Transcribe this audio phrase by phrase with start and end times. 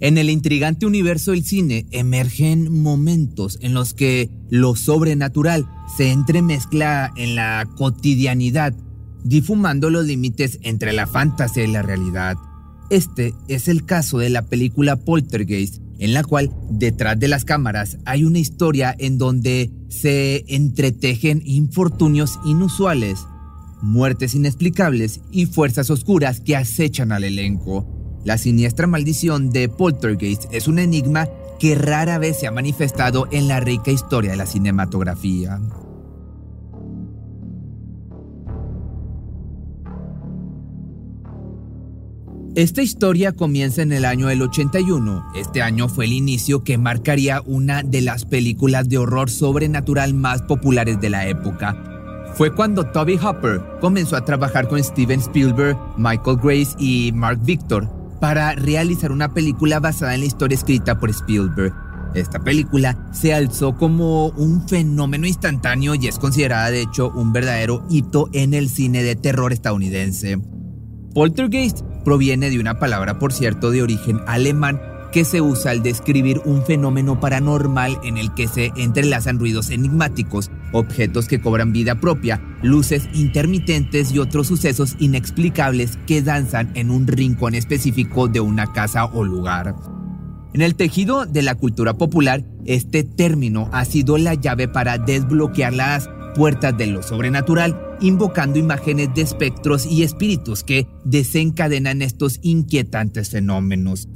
[0.00, 7.12] En el intrigante universo del cine emergen momentos en los que lo sobrenatural se entremezcla
[7.16, 8.74] en la cotidianidad,
[9.24, 12.36] difumando los límites entre la fantasía y la realidad.
[12.90, 17.98] Este es el caso de la película Poltergeist, en la cual detrás de las cámaras
[18.04, 23.18] hay una historia en donde se entretejen infortunios inusuales
[23.82, 27.97] muertes inexplicables y fuerzas oscuras que acechan al elenco.
[28.28, 31.28] La siniestra maldición de Poltergeist es un enigma
[31.58, 35.58] que rara vez se ha manifestado en la rica historia de la cinematografía.
[42.54, 45.32] Esta historia comienza en el año del 81.
[45.34, 50.42] Este año fue el inicio que marcaría una de las películas de horror sobrenatural más
[50.42, 51.82] populares de la época,
[52.34, 57.97] fue cuando Toby Hopper comenzó a trabajar con Steven Spielberg, Michael Grace y Mark Victor
[58.20, 61.74] para realizar una película basada en la historia escrita por Spielberg.
[62.14, 67.84] Esta película se alzó como un fenómeno instantáneo y es considerada de hecho un verdadero
[67.90, 70.38] hito en el cine de terror estadounidense.
[71.14, 74.80] Poltergeist proviene de una palabra, por cierto, de origen alemán
[75.12, 80.50] que se usa al describir un fenómeno paranormal en el que se entrelazan ruidos enigmáticos,
[80.72, 87.06] objetos que cobran vida propia, luces intermitentes y otros sucesos inexplicables que danzan en un
[87.06, 89.74] rincón específico de una casa o lugar.
[90.54, 95.74] En el tejido de la cultura popular, este término ha sido la llave para desbloquear
[95.74, 103.30] las puertas de lo sobrenatural, invocando imágenes de espectros y espíritus que desencadenan estos inquietantes
[103.30, 104.08] fenómenos.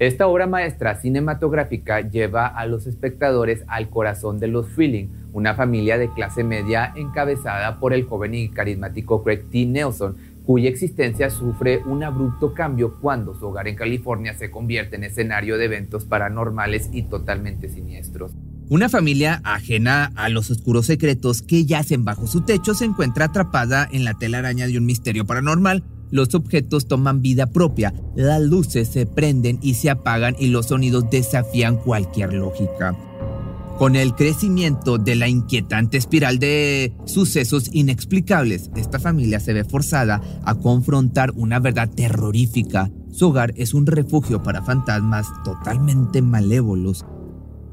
[0.00, 5.98] Esta obra maestra cinematográfica lleva a los espectadores al corazón de los Feeling, una familia
[5.98, 9.66] de clase media encabezada por el joven y carismático Craig T.
[9.66, 10.16] Nelson,
[10.46, 15.58] cuya existencia sufre un abrupto cambio cuando su hogar en California se convierte en escenario
[15.58, 18.32] de eventos paranormales y totalmente siniestros.
[18.70, 23.86] Una familia ajena a los oscuros secretos que yacen bajo su techo se encuentra atrapada
[23.92, 29.06] en la telaraña de un misterio paranormal los objetos toman vida propia, las luces se
[29.06, 32.96] prenden y se apagan y los sonidos desafían cualquier lógica.
[33.80, 40.20] Con el crecimiento de la inquietante espiral de sucesos inexplicables, esta familia se ve forzada
[40.44, 42.90] a confrontar una verdad terrorífica.
[43.10, 47.06] Su hogar es un refugio para fantasmas totalmente malévolos.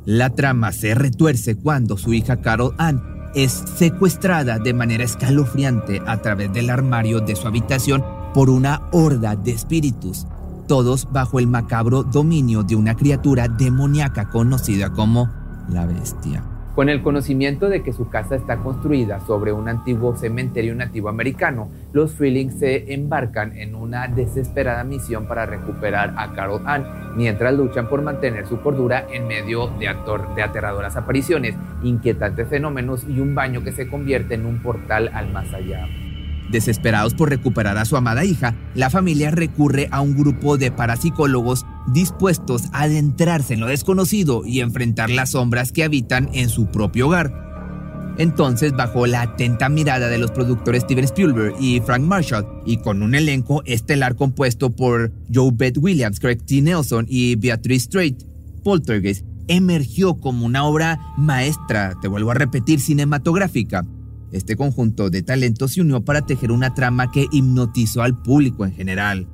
[0.05, 3.03] La trama se retuerce cuando su hija Carol Ann
[3.35, 8.01] es secuestrada de manera escalofriante a través del armario de su habitación
[8.33, 10.27] por una horda de espíritus,
[10.67, 15.29] todos bajo el macabro dominio de una criatura demoníaca conocida como
[15.69, 16.43] la bestia.
[16.77, 21.71] Con el conocimiento de que su casa está construida sobre un antiguo cementerio nativo americano,
[21.91, 27.89] los Feelings se embarcan en una desesperada misión para recuperar a Carol Ann, mientras luchan
[27.89, 29.89] por mantener su cordura en medio de,
[30.35, 35.33] de aterradoras apariciones, inquietantes fenómenos y un baño que se convierte en un portal al
[35.33, 35.87] más allá.
[36.49, 41.65] Desesperados por recuperar a su amada hija, la familia recurre a un grupo de parapsicólogos
[41.87, 47.07] dispuestos a adentrarse en lo desconocido y enfrentar las sombras que habitan en su propio
[47.07, 47.47] hogar.
[48.17, 53.03] Entonces, bajo la atenta mirada de los productores Steven Spielberg y Frank Marshall, y con
[53.03, 56.61] un elenco estelar compuesto por Joe Beth Williams, Craig T.
[56.61, 58.23] Nelson y Beatrice Strait,
[58.63, 63.85] Poltergeist emergió como una obra maestra, te vuelvo a repetir, cinematográfica,
[64.31, 68.73] este conjunto de talentos se unió para tejer una trama que hipnotizó al público en
[68.73, 69.27] general.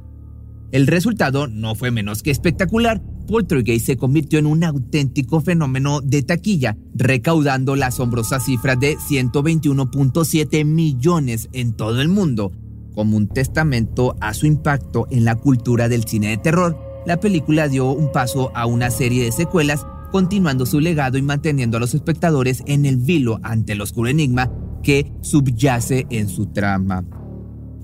[0.72, 3.02] El resultado no fue menos que espectacular.
[3.28, 10.66] Poltergeist se convirtió en un auténtico fenómeno de taquilla, recaudando la asombrosa cifra de 121.7
[10.66, 12.52] millones en todo el mundo.
[12.96, 17.68] Como un testamento a su impacto en la cultura del cine de terror, la película
[17.68, 21.94] dio un paso a una serie de secuelas, continuando su legado y manteniendo a los
[21.94, 24.52] espectadores en el vilo ante el oscuro enigma
[24.84, 27.04] que subyace en su trama.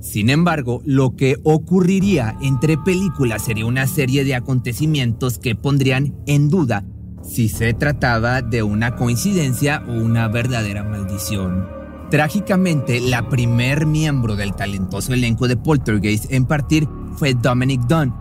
[0.01, 6.49] Sin embargo, lo que ocurriría entre películas sería una serie de acontecimientos que pondrían en
[6.49, 6.85] duda
[7.21, 11.67] si se trataba de una coincidencia o una verdadera maldición.
[12.09, 18.15] Trágicamente, la primer miembro del talentoso elenco de Poltergeist en partir fue Dominic Dunn,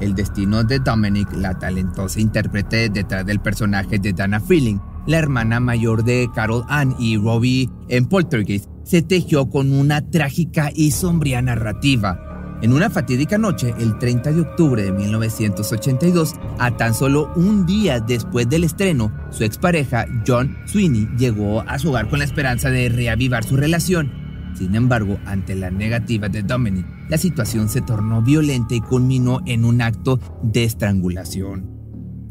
[0.00, 5.60] El destino de Dominic, la talentosa intérprete detrás del personaje de Dana Freeling, la hermana
[5.60, 11.42] mayor de Carol Ann y Robbie en Poltergeist, se tejió con una trágica y sombría
[11.42, 12.30] narrativa.
[12.62, 18.00] En una fatídica noche, el 30 de octubre de 1982, a tan solo un día
[18.00, 22.90] después del estreno, su expareja John Sweeney llegó a su hogar con la esperanza de
[22.90, 24.12] reavivar su relación.
[24.54, 29.64] Sin embargo, ante la negativa de Dominic, la situación se tornó violenta y culminó en
[29.64, 31.69] un acto de estrangulación.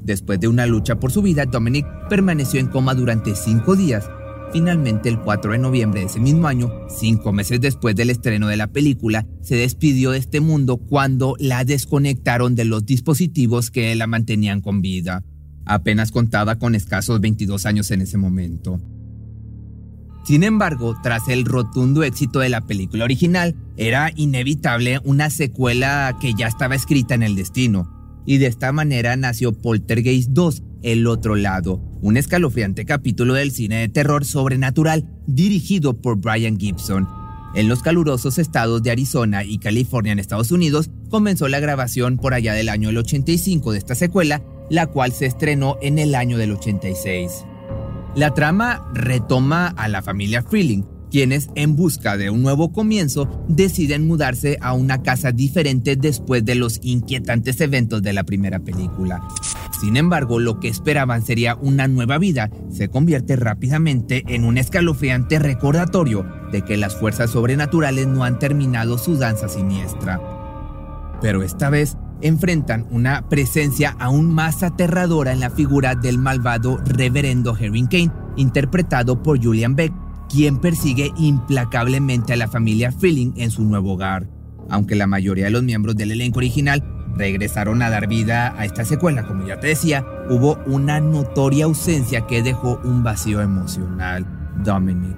[0.04, 4.10] Después de una lucha por su vida, Dominic permaneció en coma durante cinco días.
[4.52, 8.58] Finalmente, el 4 de noviembre de ese mismo año, cinco meses después del estreno de
[8.58, 14.08] la película, se despidió de este mundo cuando la desconectaron de los dispositivos que la
[14.08, 15.24] mantenían con vida.
[15.66, 18.82] Apenas contaba con escasos 22 años en ese momento.
[20.24, 26.34] Sin embargo, tras el rotundo éxito de la película original, era inevitable una secuela que
[26.34, 27.99] ya estaba escrita en el destino.
[28.26, 33.78] Y de esta manera nació Poltergeist 2, El otro lado, un escalofriante capítulo del cine
[33.78, 37.08] de terror sobrenatural dirigido por Brian Gibson.
[37.56, 42.34] En los calurosos estados de Arizona y California en Estados Unidos comenzó la grabación por
[42.34, 46.52] allá del año 85 de esta secuela, la cual se estrenó en el año del
[46.52, 47.46] 86.
[48.16, 54.08] La trama retoma a la familia Freeling, quienes en busca de un nuevo comienzo deciden
[54.08, 59.22] mudarse a una casa diferente después de los inquietantes eventos de la primera película.
[59.80, 65.40] Sin embargo, lo que esperaban sería una nueva vida se convierte rápidamente en un escalofriante
[65.40, 70.20] recordatorio de que las fuerzas sobrenaturales no han terminado su danza siniestra.
[71.22, 77.56] Pero esta vez enfrentan una presencia aún más aterradora en la figura del malvado reverendo
[77.56, 79.94] Harry Kane, interpretado por Julian Beck,
[80.30, 84.28] quien persigue implacablemente a la familia Freeling en su nuevo hogar.
[84.70, 86.84] Aunque la mayoría de los miembros del elenco original
[87.16, 92.28] regresaron a dar vida a esta secuela, como ya te decía, hubo una notoria ausencia
[92.28, 94.26] que dejó un vacío emocional.
[94.64, 95.16] Dominic.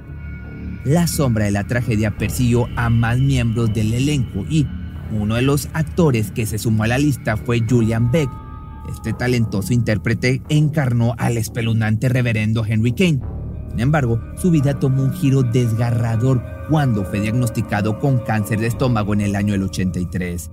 [0.84, 4.66] La sombra de la tragedia persiguió a más miembros del elenco y
[5.12, 8.30] uno de los actores que se sumó a la lista fue Julian Beck.
[8.90, 13.20] Este talentoso intérprete encarnó al espeluznante reverendo Henry Kane.
[13.72, 19.14] Sin embargo, su vida tomó un giro desgarrador cuando fue diagnosticado con cáncer de estómago
[19.14, 20.52] en el año del 83.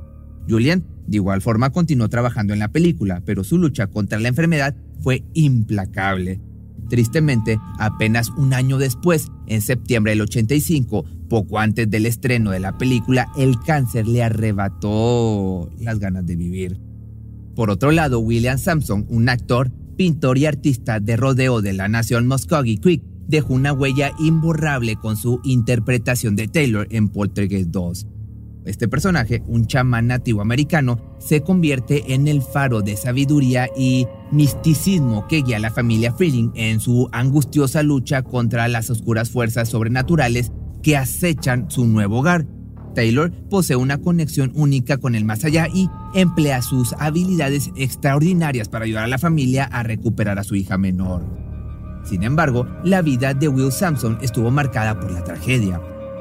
[0.49, 4.77] Julian, de igual forma, continuó trabajando en la película, pero su lucha contra la enfermedad
[5.01, 6.41] fue implacable.
[6.89, 12.79] Tristemente, apenas un año después, en septiembre del 85, poco antes del estreno de la
[12.79, 16.81] película, el cáncer le arrebató las ganas de vivir.
[17.57, 22.29] Por otro lado, William Sampson, un actor, pintor y artista de rodeo de la nación
[22.29, 28.07] Muskogee Creek, dejó una huella imborrable con su interpretación de Taylor en Poltergeist 2.
[28.65, 35.27] Este personaje, un chamán nativo americano, se convierte en el faro de sabiduría y misticismo
[35.27, 40.53] que guía a la familia Freeling en su angustiosa lucha contra las oscuras fuerzas sobrenaturales
[40.83, 42.47] que acechan su nuevo hogar.
[42.95, 48.85] Taylor posee una conexión única con el más allá y emplea sus habilidades extraordinarias para
[48.85, 51.25] ayudar a la familia a recuperar a su hija menor.
[52.05, 55.81] Sin embargo, la vida de Will Sampson estuvo marcada por la tragedia.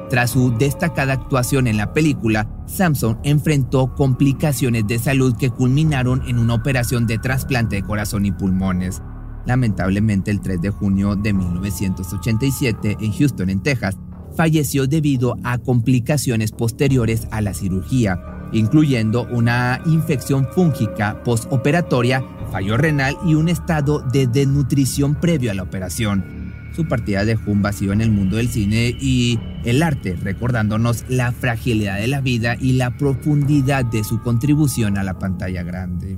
[0.09, 6.39] Tras su destacada actuación en la película, Samson enfrentó complicaciones de salud que culminaron en
[6.39, 9.01] una operación de trasplante de corazón y pulmones.
[9.45, 13.97] Lamentablemente, el 3 de junio de 1987, en Houston, en Texas,
[14.37, 18.21] falleció debido a complicaciones posteriores a la cirugía,
[18.53, 25.63] incluyendo una infección fúngica postoperatoria, fallo renal y un estado de desnutrición previo a la
[25.63, 26.53] operación.
[26.75, 31.31] Su partida dejó un vacío en el mundo del cine y el arte, recordándonos la
[31.31, 36.17] fragilidad de la vida y la profundidad de su contribución a la pantalla grande.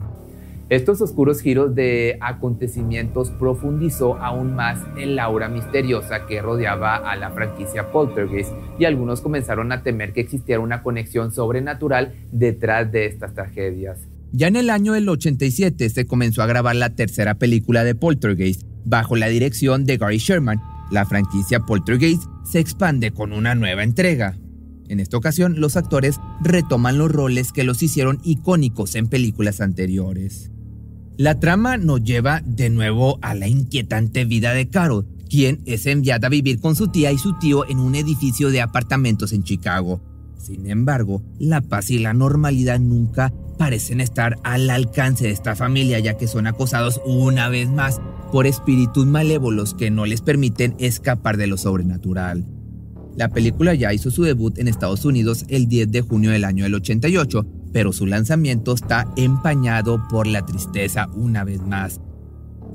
[0.69, 7.31] Estos oscuros giros de acontecimientos profundizó aún más el aura misteriosa que rodeaba a la
[7.31, 13.33] franquicia Poltergeist y algunos comenzaron a temer que existiera una conexión sobrenatural detrás de estas
[13.33, 13.99] tragedias.
[14.31, 18.69] Ya en el año del 87 se comenzó a grabar la tercera película de Poltergeist,
[18.85, 20.59] Bajo la dirección de Gary Sherman,
[20.89, 24.35] la franquicia Poltergeist se expande con una nueva entrega.
[24.87, 30.51] En esta ocasión, los actores retoman los roles que los hicieron icónicos en películas anteriores.
[31.19, 36.27] La trama nos lleva de nuevo a la inquietante vida de Carol, quien es enviada
[36.27, 39.99] a vivir con su tía y su tío en un edificio de apartamentos en Chicago.
[40.37, 45.99] Sin embargo, la paz y la normalidad nunca parecen estar al alcance de esta familia
[45.99, 47.99] ya que son acosados una vez más
[48.31, 52.45] por espíritus malévolos que no les permiten escapar de lo sobrenatural.
[53.17, 56.63] La película ya hizo su debut en Estados Unidos el 10 de junio del año
[56.63, 61.99] del 88, pero su lanzamiento está empañado por la tristeza una vez más.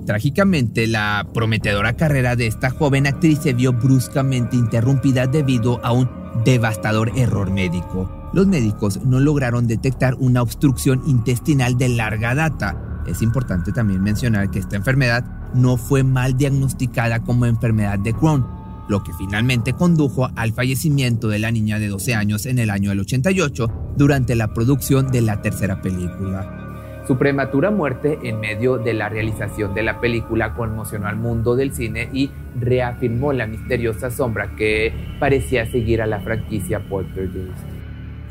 [0.07, 6.11] Trágicamente, la prometedora carrera de esta joven actriz se vio bruscamente interrumpida debido a un
[6.45, 8.11] devastador error médico.
[8.35, 13.03] Los médicos no lograron detectar una obstrucción intestinal de larga data.
[13.07, 15.25] Es importante también mencionar que esta enfermedad
[15.55, 18.47] no fue mal diagnosticada como enfermedad de Crohn,
[18.89, 22.91] lo que finalmente condujo al fallecimiento de la niña de 12 años en el año
[22.91, 26.65] del 88 durante la producción de la tercera película.
[27.07, 31.75] Su prematura muerte en medio de la realización de la película conmocionó al mundo del
[31.75, 37.59] cine y reafirmó la misteriosa sombra que parecía seguir a la franquicia Poltergeist.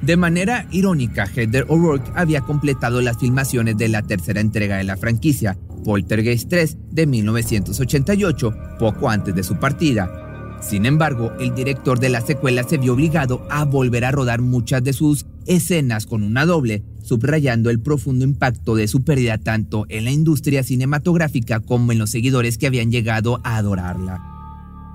[0.02, 4.98] De manera irónica, Heather O'Rourke había completado las filmaciones de la tercera entrega de la
[4.98, 5.56] franquicia,
[5.86, 10.23] Poltergeist 3, de 1988, poco antes de su partida,
[10.68, 14.84] sin embargo, el director de la secuela se vio obligado a volver a rodar muchas
[14.84, 20.06] de sus escenas con una doble, subrayando el profundo impacto de su pérdida tanto en
[20.06, 24.22] la industria cinematográfica como en los seguidores que habían llegado a adorarla.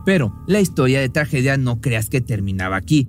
[0.07, 3.09] Pero la historia de tragedia no creas que terminaba aquí.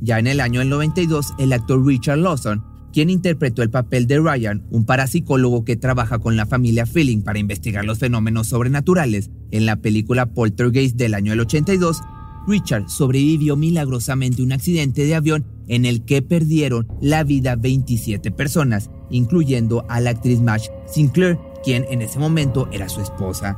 [0.00, 4.18] Ya en el año del 92, el actor Richard Lawson quien interpretó el papel de
[4.18, 9.30] Ryan, un parapsicólogo que trabaja con la familia Feeling para investigar los fenómenos sobrenaturales.
[9.50, 12.00] En la película Poltergeist del año 82,
[12.46, 18.90] Richard sobrevivió milagrosamente un accidente de avión en el que perdieron la vida 27 personas,
[19.10, 23.56] incluyendo a la actriz Marge Sinclair, quien en ese momento era su esposa.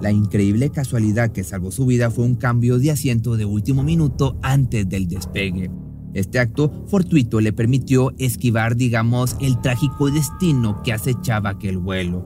[0.00, 4.36] La increíble casualidad que salvó su vida fue un cambio de asiento de último minuto
[4.42, 5.70] antes del despegue.
[6.14, 12.24] Este acto fortuito le permitió esquivar, digamos, el trágico destino que acechaba aquel vuelo.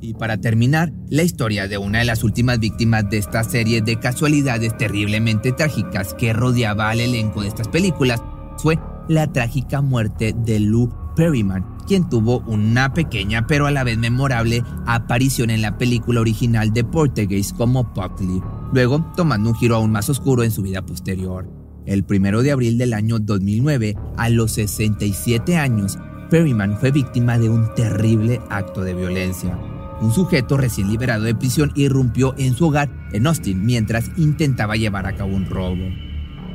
[0.00, 4.00] Y para terminar, la historia de una de las últimas víctimas de esta serie de
[4.00, 8.20] casualidades terriblemente trágicas que rodeaba al elenco de estas películas
[8.58, 13.96] fue la trágica muerte de Lou Perryman, quien tuvo una pequeña pero a la vez
[13.96, 19.92] memorable aparición en la película original de Portuguese como Puckley, luego tomando un giro aún
[19.92, 21.61] más oscuro en su vida posterior.
[21.86, 25.98] El primero de abril del año 2009, a los 67 años,
[26.30, 29.58] Perryman fue víctima de un terrible acto de violencia.
[30.00, 35.06] Un sujeto recién liberado de prisión irrumpió en su hogar en Austin mientras intentaba llevar
[35.06, 35.84] a cabo un robo.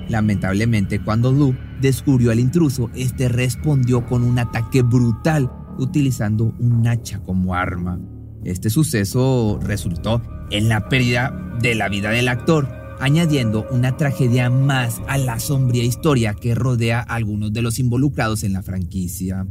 [0.09, 7.19] Lamentablemente, cuando Lou descubrió al intruso, este respondió con un ataque brutal utilizando un hacha
[7.19, 7.99] como arma.
[8.43, 12.67] Este suceso resultó en la pérdida de la vida del actor,
[12.99, 18.43] añadiendo una tragedia más a la sombría historia que rodea a algunos de los involucrados
[18.43, 19.45] en la franquicia.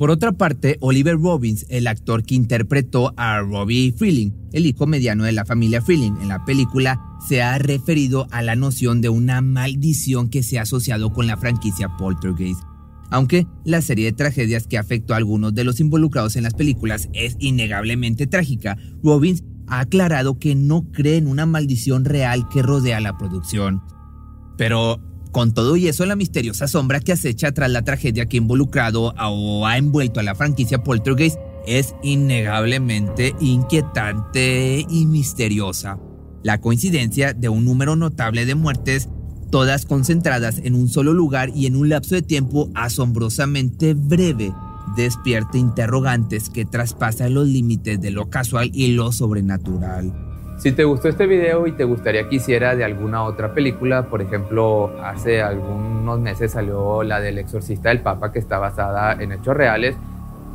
[0.00, 5.24] Por otra parte, Oliver Robbins, el actor que interpretó a Robbie Freeling, el hijo mediano
[5.24, 6.98] de la familia Freeling en la película,
[7.28, 11.36] se ha referido a la noción de una maldición que se ha asociado con la
[11.36, 12.62] franquicia Poltergeist.
[13.10, 17.10] Aunque la serie de tragedias que afectó a algunos de los involucrados en las películas
[17.12, 23.00] es innegablemente trágica, Robbins ha aclarado que no cree en una maldición real que rodea
[23.00, 23.82] la producción.
[24.56, 25.00] Pero
[25.32, 29.14] con todo y eso, la misteriosa sombra que acecha tras la tragedia que ha involucrado
[29.16, 35.98] o ha envuelto a la franquicia Poltergeist es innegablemente inquietante y misteriosa.
[36.42, 39.08] La coincidencia de un número notable de muertes,
[39.50, 44.52] todas concentradas en un solo lugar y en un lapso de tiempo asombrosamente breve,
[44.96, 50.12] despierta interrogantes que traspasan los límites de lo casual y lo sobrenatural.
[50.60, 54.20] Si te gustó este video y te gustaría que hiciera de alguna otra película, por
[54.20, 59.56] ejemplo, hace algunos meses salió la del exorcista del Papa que está basada en hechos
[59.56, 59.96] reales.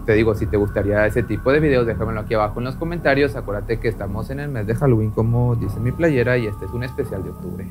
[0.06, 3.36] Te digo, si te gustaría ese tipo de videos, déjamelo aquí abajo en los comentarios.
[3.36, 6.72] Acuérdate que estamos en el mes de Halloween, como dice mi playera, y este es
[6.72, 7.68] un especial de octubre.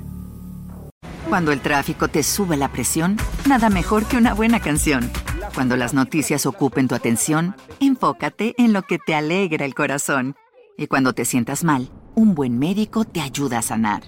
[1.28, 3.16] Cuando el tráfico te sube la presión,
[3.48, 5.08] nada mejor que una buena canción.
[5.54, 10.34] Cuando las noticias ocupen tu atención, enfócate en lo que te alegra el corazón.
[10.76, 14.02] Y cuando te sientas mal, un buen médico te ayuda a sanar.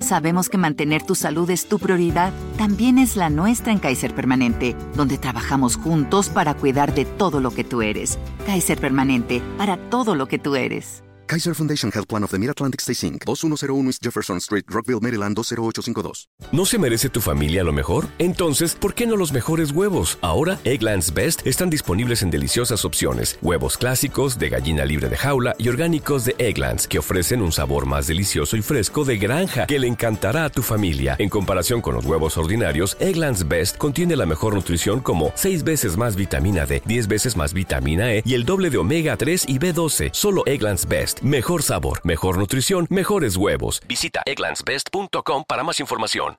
[0.00, 4.76] Sabemos que mantener tu salud es tu prioridad, también es la nuestra en Kaiser Permanente,
[4.94, 8.18] donde trabajamos juntos para cuidar de todo lo que tú eres.
[8.44, 11.02] Kaiser Permanente, para todo lo que tú eres.
[11.26, 15.34] Kaiser Foundation Health Plan of the Mid-Atlantic Stay Inc., 2101 East Jefferson Street, Rockville, Maryland
[15.34, 16.28] 20852.
[16.52, 18.06] ¿No se merece tu familia lo mejor?
[18.20, 20.18] Entonces, ¿por qué no los mejores huevos?
[20.20, 23.38] Ahora, Egglands Best están disponibles en deliciosas opciones.
[23.42, 27.86] Huevos clásicos, de gallina libre de jaula y orgánicos de Egglands, que ofrecen un sabor
[27.86, 31.16] más delicioso y fresco de granja que le encantará a tu familia.
[31.18, 35.96] En comparación con los huevos ordinarios, Egglands Best contiene la mejor nutrición como 6 veces
[35.96, 39.58] más vitamina D, 10 veces más vitamina E y el doble de omega 3 y
[39.58, 40.10] B12.
[40.12, 40.86] Solo Egglands
[41.22, 43.80] Mejor sabor, mejor nutrición, mejores huevos.
[43.88, 46.34] Visita egglandsbest.com para más información.